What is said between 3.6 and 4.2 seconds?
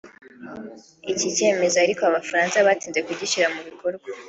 bikorwa